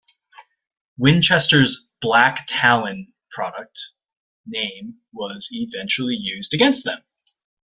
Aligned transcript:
Winchester's 0.97 1.93
"Black 2.01 2.45
Talon" 2.47 3.13
product 3.29 3.79
name 4.47 4.99
was 5.13 5.49
eventually 5.51 6.17
used 6.17 6.55
against 6.55 6.85
them. 6.85 7.03